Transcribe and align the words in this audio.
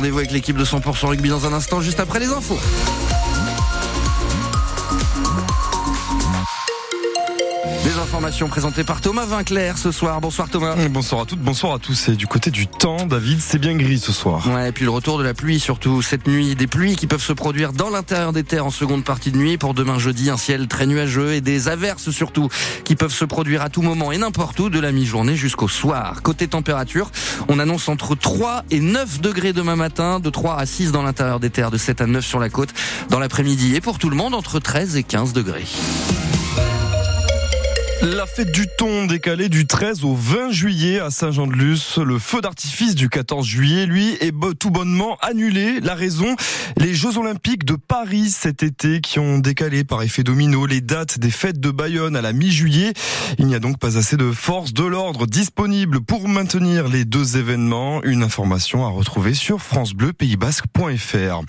Rendez-vous 0.00 0.20
avec 0.20 0.30
l'équipe 0.30 0.56
de 0.56 0.64
100% 0.64 1.08
rugby 1.08 1.28
dans 1.28 1.44
un 1.44 1.52
instant, 1.52 1.82
juste 1.82 2.00
après 2.00 2.20
les 2.20 2.32
infos. 2.32 2.58
Des 8.20 8.24
informations 8.24 8.48
présentées 8.48 8.84
par 8.84 9.00
Thomas 9.00 9.24
Vinclair 9.24 9.78
ce 9.78 9.90
soir. 9.92 10.20
Bonsoir 10.20 10.50
Thomas. 10.50 10.76
Bonsoir 10.90 11.22
à 11.22 11.24
toutes, 11.24 11.38
bonsoir 11.38 11.72
à 11.72 11.78
tous. 11.78 12.10
Et 12.10 12.16
du 12.16 12.26
côté 12.26 12.50
du 12.50 12.66
temps, 12.66 13.06
David, 13.06 13.40
c'est 13.40 13.58
bien 13.58 13.74
gris 13.74 13.98
ce 13.98 14.12
soir. 14.12 14.46
Ouais, 14.46 14.68
et 14.68 14.72
puis 14.72 14.84
le 14.84 14.90
retour 14.90 15.16
de 15.16 15.22
la 15.22 15.32
pluie 15.32 15.58
surtout 15.58 16.02
cette 16.02 16.26
nuit. 16.26 16.54
Des 16.54 16.66
pluies 16.66 16.96
qui 16.96 17.06
peuvent 17.06 17.22
se 17.22 17.32
produire 17.32 17.72
dans 17.72 17.88
l'intérieur 17.88 18.34
des 18.34 18.44
terres 18.44 18.66
en 18.66 18.70
seconde 18.70 19.04
partie 19.04 19.32
de 19.32 19.38
nuit. 19.38 19.56
Pour 19.56 19.72
demain 19.72 19.98
jeudi, 19.98 20.28
un 20.28 20.36
ciel 20.36 20.68
très 20.68 20.84
nuageux 20.84 21.32
et 21.32 21.40
des 21.40 21.68
averses 21.68 22.10
surtout 22.10 22.50
qui 22.84 22.94
peuvent 22.94 23.10
se 23.10 23.24
produire 23.24 23.62
à 23.62 23.70
tout 23.70 23.80
moment 23.80 24.12
et 24.12 24.18
n'importe 24.18 24.60
où 24.60 24.68
de 24.68 24.80
la 24.80 24.92
mi-journée 24.92 25.34
jusqu'au 25.34 25.68
soir. 25.68 26.20
Côté 26.22 26.46
température, 26.46 27.10
on 27.48 27.58
annonce 27.58 27.88
entre 27.88 28.16
3 28.16 28.64
et 28.70 28.80
9 28.80 29.22
degrés 29.22 29.54
demain 29.54 29.76
matin, 29.76 30.20
de 30.20 30.28
3 30.28 30.56
à 30.56 30.66
6 30.66 30.92
dans 30.92 31.02
l'intérieur 31.02 31.40
des 31.40 31.48
terres, 31.48 31.70
de 31.70 31.78
7 31.78 32.02
à 32.02 32.06
9 32.06 32.22
sur 32.22 32.38
la 32.38 32.50
côte 32.50 32.74
dans 33.08 33.18
l'après-midi. 33.18 33.76
Et 33.76 33.80
pour 33.80 33.98
tout 33.98 34.10
le 34.10 34.16
monde, 34.16 34.34
entre 34.34 34.58
13 34.58 34.96
et 34.96 35.04
15 35.04 35.32
degrés. 35.32 35.64
La 38.02 38.24
fête 38.24 38.50
du 38.50 38.66
thon 38.78 39.04
décalée 39.04 39.50
du 39.50 39.66
13 39.66 40.04
au 40.04 40.14
20 40.14 40.52
juillet 40.52 41.00
à 41.00 41.10
Saint-Jean-de-Luz. 41.10 41.98
Le 41.98 42.18
feu 42.18 42.40
d'artifice 42.40 42.94
du 42.94 43.10
14 43.10 43.46
juillet, 43.46 43.84
lui, 43.84 44.14
est 44.22 44.32
tout 44.58 44.70
bonnement 44.70 45.18
annulé. 45.20 45.80
La 45.80 45.94
raison, 45.94 46.34
les 46.78 46.94
Jeux 46.94 47.18
Olympiques 47.18 47.66
de 47.66 47.76
Paris 47.76 48.30
cet 48.30 48.62
été 48.62 49.02
qui 49.02 49.18
ont 49.18 49.38
décalé 49.38 49.84
par 49.84 50.02
effet 50.02 50.22
domino 50.22 50.64
les 50.64 50.80
dates 50.80 51.18
des 51.18 51.30
fêtes 51.30 51.60
de 51.60 51.70
Bayonne 51.70 52.16
à 52.16 52.22
la 52.22 52.32
mi-juillet. 52.32 52.94
Il 53.38 53.46
n'y 53.46 53.54
a 53.54 53.58
donc 53.58 53.78
pas 53.78 53.98
assez 53.98 54.16
de 54.16 54.32
forces 54.32 54.72
de 54.72 54.84
l'ordre 54.84 55.26
disponibles 55.26 56.00
pour 56.00 56.26
maintenir 56.26 56.88
les 56.88 57.04
deux 57.04 57.36
événements. 57.36 58.02
Une 58.02 58.22
information 58.22 58.86
à 58.86 58.88
retrouver 58.88 59.34
sur 59.34 59.60
francebleu-pays-basque.fr. 59.60 61.42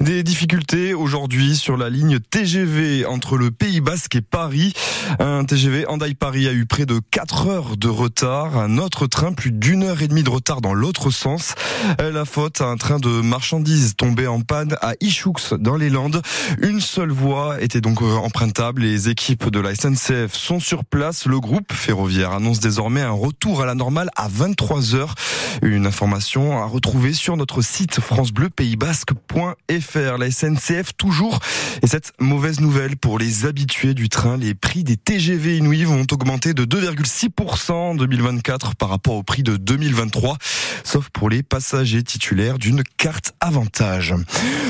Des 0.00 0.22
difficultés 0.22 0.94
aujourd'hui 0.94 1.54
sur 1.54 1.76
la 1.76 1.90
ligne 1.90 2.18
TGV 2.18 3.04
entre 3.04 3.36
le 3.36 3.50
Pays 3.50 3.82
Basque 3.82 4.16
et 4.16 4.22
Paris. 4.22 4.72
Un 5.18 5.44
TGV 5.44 5.86
en 5.86 5.97
Paris 6.18 6.48
a 6.48 6.52
eu 6.52 6.66
près 6.66 6.86
de 6.86 7.00
4 7.10 7.48
heures 7.48 7.76
de 7.76 7.88
retard. 7.88 8.56
Un 8.56 8.78
autre 8.78 9.06
train, 9.06 9.32
plus 9.32 9.52
d'une 9.52 9.82
heure 9.82 10.02
et 10.02 10.08
demie 10.08 10.22
de 10.22 10.30
retard 10.30 10.60
dans 10.60 10.74
l'autre 10.74 11.10
sens. 11.10 11.54
La 11.98 12.24
faute 12.24 12.60
à 12.60 12.66
un 12.66 12.76
train 12.76 12.98
de 12.98 13.08
marchandises 13.08 13.94
tombé 13.96 14.26
en 14.26 14.40
panne 14.40 14.76
à 14.80 14.94
Ichoux 15.00 15.34
dans 15.58 15.76
les 15.76 15.90
Landes. 15.90 16.22
Une 16.60 16.80
seule 16.80 17.10
voie 17.10 17.60
était 17.60 17.80
donc 17.80 18.02
empruntable. 18.02 18.82
Les 18.82 19.08
équipes 19.08 19.50
de 19.50 19.60
la 19.60 19.74
SNCF 19.74 20.34
sont 20.34 20.60
sur 20.60 20.84
place. 20.84 21.26
Le 21.26 21.40
groupe 21.40 21.72
ferroviaire 21.72 22.32
annonce 22.32 22.60
désormais 22.60 23.02
un 23.02 23.10
retour 23.10 23.62
à 23.62 23.66
la 23.66 23.74
normale 23.74 24.10
à 24.16 24.28
23 24.28 24.94
heures. 24.94 25.14
Une 25.62 25.86
information 25.86 26.62
à 26.62 26.66
retrouver 26.66 27.12
sur 27.12 27.36
notre 27.36 27.62
site 27.62 28.00
francebleu-pays-basque.fr. 28.00 30.18
La 30.18 30.30
SNCF 30.30 30.96
toujours. 30.96 31.40
Et 31.82 31.86
cette 31.86 32.12
mauvaise 32.20 32.60
nouvelle 32.60 32.96
pour 32.96 33.18
les 33.18 33.46
habitués 33.46 33.94
du 33.94 34.08
train, 34.08 34.36
les 34.36 34.54
prix 34.54 34.84
des 34.84 34.96
TGV 34.96 35.58
inouïs 35.58 35.84
vont 35.88 36.06
augmenter 36.12 36.54
de 36.54 36.64
2,6% 36.64 37.72
en 37.72 37.94
2024 37.94 38.76
par 38.76 38.88
rapport 38.88 39.14
au 39.14 39.22
prix 39.22 39.42
de 39.42 39.56
2023, 39.56 40.36
sauf 40.84 41.08
pour 41.10 41.30
les 41.30 41.42
passagers 41.42 42.02
titulaires 42.02 42.58
d'une 42.58 42.82
carte 42.96 43.34
avantage. 43.40 44.14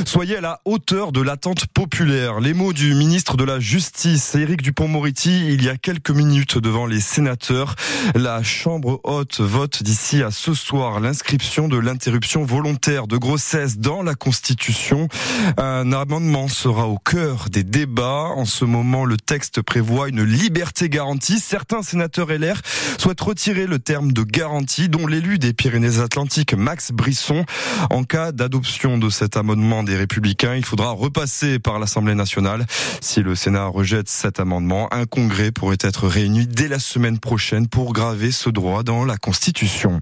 Soyez 0.04 0.38
à 0.38 0.40
la 0.40 0.60
hauteur 0.64 1.12
de 1.12 1.20
l'attente 1.20 1.66
populaire. 1.66 2.40
Les 2.40 2.54
mots 2.54 2.72
du 2.72 2.94
ministre 2.94 3.36
de 3.36 3.44
la 3.44 3.60
Justice, 3.60 4.34
Éric 4.34 4.62
Dupont-Moretti, 4.62 5.52
il 5.52 5.64
y 5.64 5.68
a 5.68 5.76
quelques 5.76 6.10
minutes 6.10 6.58
devant 6.58 6.86
les 6.86 7.00
sénateurs. 7.00 7.74
La 8.14 8.42
Chambre 8.42 9.00
haute 9.04 9.40
vote 9.40 9.82
d'ici 9.82 10.22
à 10.22 10.30
ce 10.30 10.54
soir 10.54 11.00
l'inscription 11.00 11.68
de 11.68 11.78
l'interruption 11.78 12.44
volontaire 12.44 13.06
de 13.06 13.16
grossesse 13.16 13.78
dans 13.78 14.02
la 14.02 14.14
Constitution. 14.14 15.08
Un 15.56 15.92
amendement 15.92 16.48
sera 16.48 16.88
au 16.88 16.98
cœur 16.98 17.46
des 17.50 17.64
débats. 17.64 18.30
En 18.36 18.44
ce 18.44 18.64
moment, 18.64 19.04
le 19.04 19.16
texte 19.16 19.62
prévoit 19.62 20.08
une 20.08 20.22
liberté 20.22 20.88
garantie 20.88 21.40
Certains 21.40 21.82
sénateurs 21.82 22.28
LR 22.28 22.60
souhaitent 22.98 23.20
retirer 23.20 23.66
le 23.66 23.78
terme 23.78 24.12
de 24.12 24.22
garantie, 24.22 24.88
dont 24.88 25.06
l'élu 25.06 25.38
des 25.38 25.52
Pyrénées-Atlantiques, 25.98 26.54
Max 26.54 26.92
Brisson. 26.92 27.44
En 27.90 28.04
cas 28.04 28.30
d'adoption 28.30 28.98
de 28.98 29.10
cet 29.10 29.36
amendement 29.36 29.82
des 29.82 29.96
Républicains, 29.96 30.54
il 30.54 30.64
faudra 30.64 30.90
repasser 30.90 31.58
par 31.58 31.78
l'Assemblée 31.80 32.14
nationale. 32.14 32.66
Si 33.00 33.20
le 33.20 33.34
Sénat 33.34 33.66
rejette 33.66 34.08
cet 34.08 34.38
amendement, 34.38 34.92
un 34.92 35.06
congrès 35.06 35.50
pourrait 35.50 35.78
être 35.80 36.06
réuni 36.06 36.46
dès 36.46 36.68
la 36.68 36.78
semaine 36.78 37.18
prochaine 37.18 37.66
pour 37.66 37.92
graver 37.92 38.30
ce 38.30 38.48
droit 38.48 38.84
dans 38.84 39.04
la 39.04 39.16
Constitution. 39.16 40.00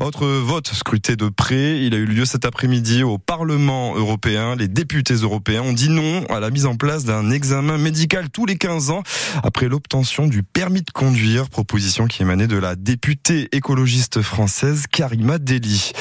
Autre 0.00 0.26
vote 0.26 0.68
scruté 0.68 1.14
de 1.16 1.28
près, 1.28 1.80
il 1.80 1.94
a 1.94 1.98
eu 1.98 2.06
lieu 2.06 2.24
cet 2.24 2.44
après-midi 2.44 3.04
au 3.04 3.18
Parlement 3.18 3.94
européen. 3.96 4.56
Les 4.56 4.68
députés 4.68 5.14
européens 5.14 5.62
ont 5.62 5.72
dit 5.72 5.90
non 5.90 6.24
à 6.26 6.40
la 6.40 6.50
mise 6.50 6.66
en 6.66 6.74
place 6.74 7.04
d'un 7.04 7.30
examen 7.30 7.78
médical 7.78 8.30
tous 8.30 8.46
les 8.46 8.56
15 8.56 8.90
ans 8.90 9.02
après 9.44 9.68
l'obtention 9.68 10.26
du 10.26 10.42
permis 10.42 10.82
de 10.82 10.90
conduire, 10.90 11.48
proposition 11.48 12.06
qui 12.06 12.22
émanait 12.22 12.48
de 12.48 12.58
la 12.58 12.74
députée 12.74 13.48
écologiste 13.52 14.22
française 14.22 14.84
Karima 14.90 15.35
Deli. 15.38 15.92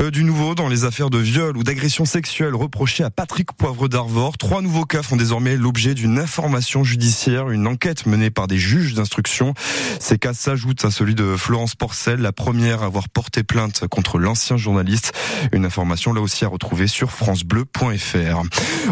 Euh, 0.00 0.10
du 0.10 0.24
nouveau 0.24 0.54
dans 0.54 0.68
les 0.68 0.84
affaires 0.84 1.10
de 1.10 1.18
viol 1.18 1.56
ou 1.56 1.62
d'agression 1.62 2.04
sexuelle 2.04 2.54
reprochées 2.54 3.04
à 3.04 3.10
Patrick 3.10 3.52
Poivre 3.52 3.88
d'Arvor, 3.88 4.38
trois 4.38 4.62
nouveaux 4.62 4.84
cas 4.84 5.02
font 5.02 5.16
désormais 5.16 5.56
l'objet 5.56 5.94
d'une 5.94 6.18
information 6.18 6.84
judiciaire, 6.84 7.50
une 7.50 7.66
enquête 7.66 8.06
menée 8.06 8.30
par 8.30 8.46
des 8.46 8.58
juges 8.58 8.94
d'instruction. 8.94 9.54
Ces 10.00 10.18
cas 10.18 10.34
s'ajoutent 10.34 10.84
à 10.84 10.90
celui 10.90 11.14
de 11.14 11.36
Florence 11.36 11.74
Porcel, 11.74 12.20
la 12.20 12.32
première 12.32 12.82
à 12.82 12.86
avoir 12.86 13.08
porté 13.08 13.42
plainte 13.42 13.86
contre 13.88 14.18
l'ancien 14.18 14.56
journaliste. 14.56 15.12
Une 15.52 15.64
information 15.64 16.12
là 16.12 16.20
aussi 16.20 16.44
à 16.44 16.48
retrouver 16.48 16.86
sur 16.86 17.10
francebleu.fr. 17.10 18.42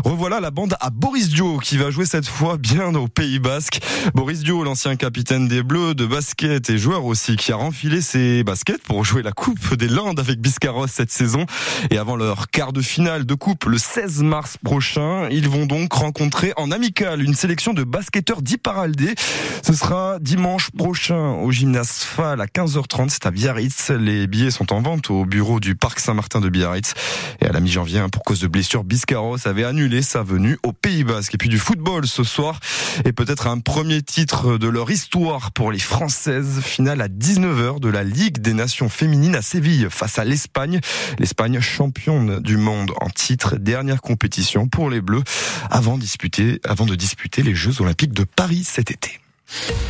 Revoilà 0.05 0.41
la 0.41 0.51
bande 0.51 0.77
à 0.81 0.91
Boris 0.91 1.29
Dio 1.29 1.59
qui 1.59 1.77
va 1.77 1.91
jouer 1.91 2.07
cette 2.07 2.29
fois 2.29 2.57
bien 2.57 2.95
au 2.95 3.09
Pays 3.09 3.39
Basque. 3.39 3.81
Boris 4.15 4.41
Dio, 4.41 4.65
l'ancien 4.65 4.97
capitaine 4.97 5.49
des 5.49 5.63
Bleus 5.63 5.95
de 5.95 6.07
basket 6.07 6.69
et 6.71 6.79
joueur 6.79 7.05
aussi, 7.05 7.37
qui 7.37 7.53
a 7.53 7.57
renfilé 7.57 8.01
ses 8.01 8.45
baskets 8.45 8.83
pour 8.83 9.05
jouer 9.05 9.23
la 9.23 9.33
Coupe 9.33 9.75
des 9.75 9.89
Landes 9.93 10.19
avec 10.19 10.41
Biscarros 10.41 10.87
cette 10.87 11.13
saison. 11.13 11.47
Et 11.91 11.99
avant 11.99 12.17
leur 12.17 12.49
quart 12.49 12.73
de 12.73 12.81
finale 12.81 13.27
de 13.27 13.35
Coupe 13.35 13.67
le 13.67 13.79
16 13.79 14.23
mars 14.23 14.57
prochain, 14.63 15.29
ils 15.31 15.49
vont 15.49 15.67
donc 15.67 15.93
rencontrer 15.93 16.53
en 16.57 16.71
amical 16.71 17.23
une 17.23 17.35
sélection 17.35 17.75
de 17.75 17.85
basketteurs 17.85 18.43
d'Iparaldé. 18.43 19.15
Ce 19.63 19.75
sera 19.75 20.19
dimanche 20.19 20.71
prochain 20.71 21.33
au 21.35 21.51
gymnase 21.51 21.91
FAL 22.05 22.41
à 22.41 22.47
15h30. 22.47 23.11
C'est 23.11 23.27
à 23.27 23.31
Biarritz. 23.31 23.91
Les 23.91 24.27
billets 24.27 24.51
sont 24.51 24.73
en 24.73 24.81
vente 24.81 25.11
au 25.11 25.25
bureau 25.25 25.61
du 25.61 25.75
Parc 25.75 26.01
Saint-Martin 26.01 26.41
de 26.41 26.49
Biarritz. 26.49 26.95
Et 27.41 27.47
à 27.47 27.53
la 27.53 27.61
mi-janvier, 27.61 28.03
pour 28.11 28.23
cause 28.23 28.41
de 28.41 28.49
blessure, 28.49 28.85
Biscarros 28.85 29.47
avait 29.47 29.65
annulé 29.65 30.03
sa 30.03 30.23
venue 30.23 30.59
au 30.63 30.73
Pays 30.73 31.05
Basque. 31.05 31.35
Et 31.35 31.39
puis 31.39 31.49
du 31.49 31.59
football 31.59 32.07
ce 32.07 32.25
soir. 32.25 32.59
Et 33.05 33.13
peut-être 33.13 33.47
un 33.47 33.59
premier 33.59 34.03
titre 34.03 34.57
de 34.59 34.69
leur 34.69 34.91
histoire 34.91 35.53
pour 35.53 35.71
les 35.71 35.79
Françaises. 35.79 36.61
Finale 36.63 37.01
à 37.01 37.09
19h 37.09 37.81
de 37.81 37.89
la 37.89 38.05
Ligue 38.05 38.39
des 38.39 38.55
Nations 38.55 38.89
féminines 38.89 39.35
à 39.35 39.43
Séville 39.43 39.72
face 39.91 40.19
à 40.19 40.25
l'Espagne. 40.25 40.81
L'Espagne 41.19 41.61
championne 41.61 42.41
du 42.41 42.57
monde 42.57 42.93
en 43.01 43.09
titre. 43.09 43.57
Dernière 43.57 44.01
compétition 44.01 44.69
pour 44.69 44.91
les 44.91 45.01
Bleus 45.01 45.23
avant, 45.71 45.99
de 45.99 46.95
disputer 46.95 47.43
les 47.43 47.55
Jeux 47.55 47.81
Olympiques 47.81 48.13
de 48.13 48.25
Paris 48.25 48.65
cet 48.65 48.91
été. 48.91 49.21